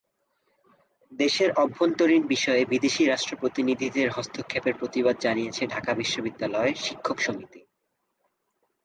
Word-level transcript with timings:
দেশের 1.11 1.49
অভ্যন্তরীণ 1.55 2.23
বিষয়ে 2.27 2.63
বিদেশি 2.65 3.03
রাষ্ট্র 3.05 3.33
প্রতিনিধিদের 3.35 4.07
হস্তক্ষেপের 4.09 4.75
প্রতিবাদ 4.75 5.15
জানিয়েছে 5.19 5.63
ঢাকা 5.67 5.91
বিশ্ববিদ্যালয় 5.93 6.71
শিক্ষক 6.77 7.17
সমিতি। 7.19 7.61